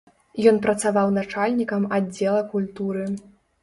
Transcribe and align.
Ён 0.51 0.57
працаваў 0.63 1.13
начальнікам 1.19 1.87
аддзела 2.01 2.43
культуры. 2.59 3.11